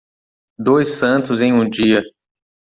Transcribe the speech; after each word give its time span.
Dois 0.57 0.95
santos 0.97 1.43
em 1.43 1.53
um 1.53 1.69
dia. 1.69 2.01